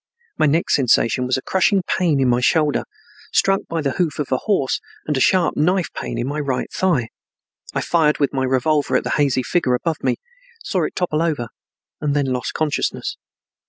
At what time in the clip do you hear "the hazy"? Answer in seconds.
9.03-9.43